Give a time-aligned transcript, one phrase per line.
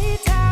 [0.00, 0.51] be.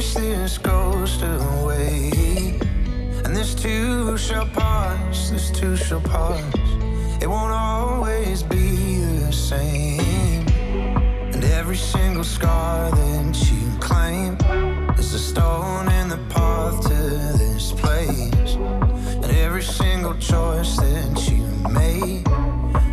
[0.00, 2.58] chase this ghost away.
[3.24, 6.54] And this too shall pass, this too shall pass.
[7.20, 10.46] It won't always be the same.
[11.34, 14.38] And every single scar that you claim
[14.98, 17.00] is a stone in the path to
[17.38, 18.54] this place.
[19.22, 22.26] And every single choice that you made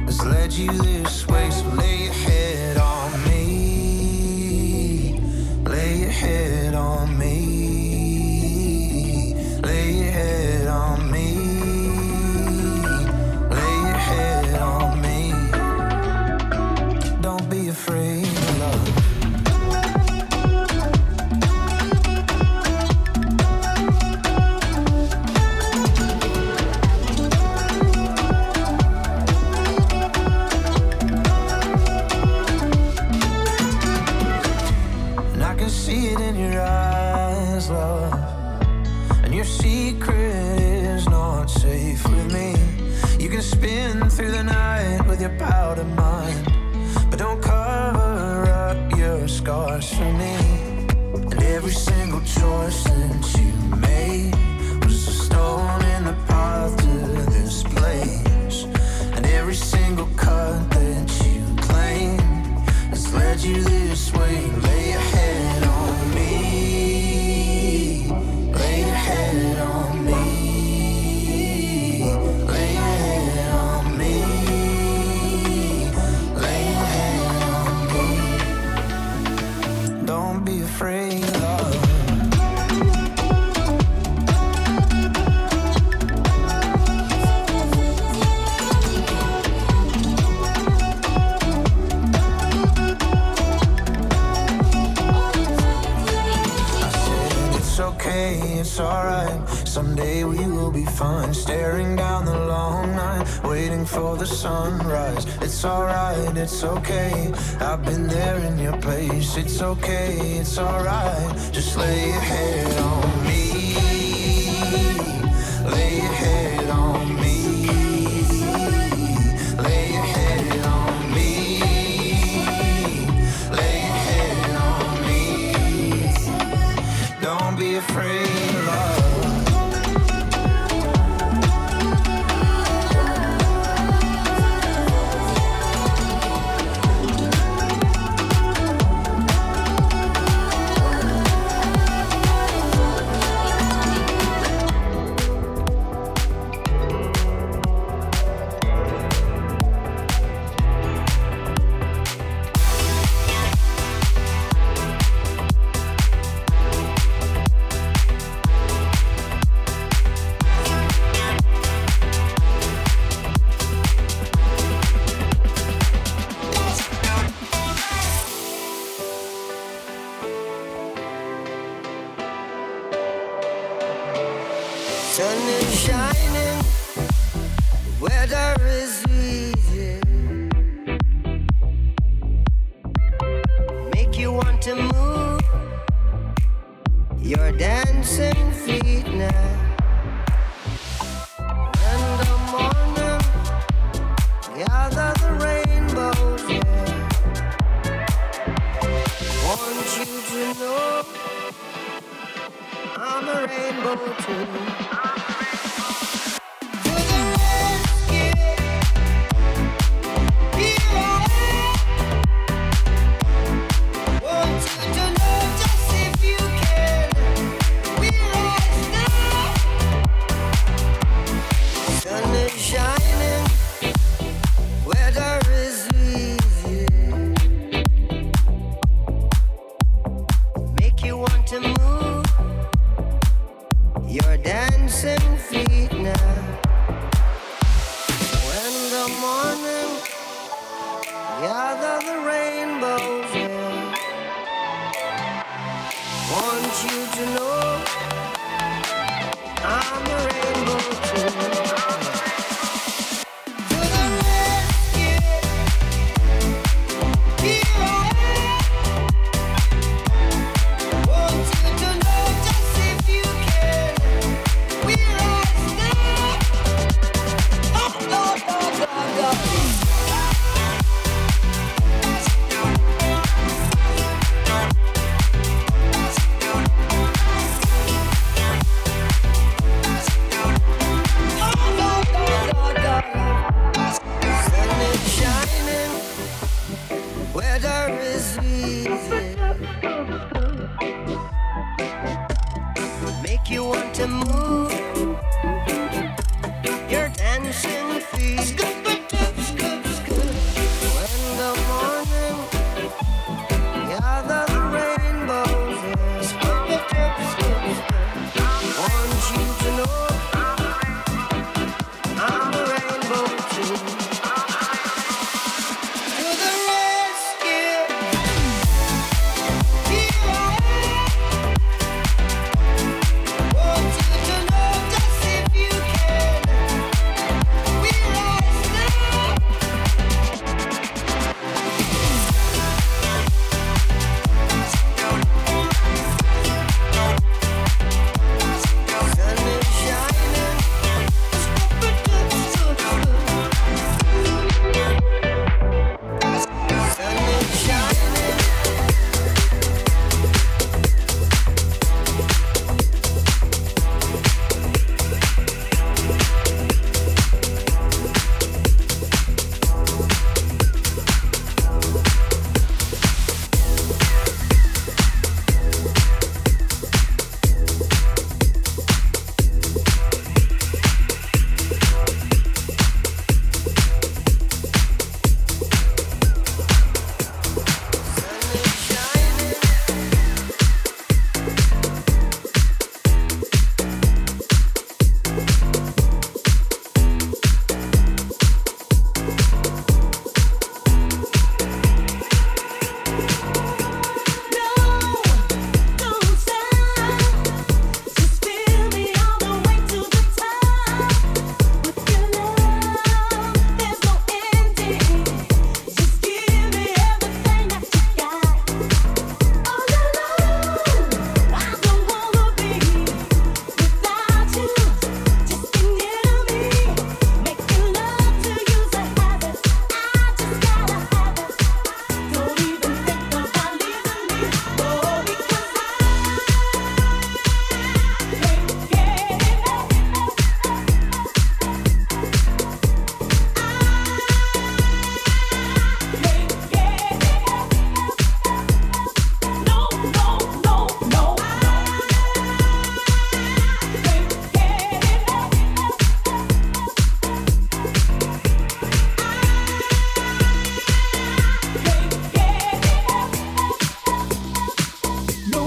[0.08, 1.50] has led you this way.
[1.52, 3.37] So lay your head on me
[6.18, 7.37] head on me.
[98.08, 99.50] okay, it's alright.
[99.68, 101.34] Someday we will be fine.
[101.34, 105.26] Staring down the long night, waiting for the sunrise.
[105.42, 107.32] It's alright, it's okay.
[107.60, 109.36] I've been there in your place.
[109.38, 111.36] It's okay, it's alright.
[111.52, 113.47] Just lay your head on me.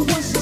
[0.00, 0.40] No,